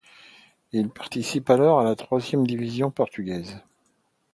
[0.71, 3.59] Il participe alors à la troisième division portugaise.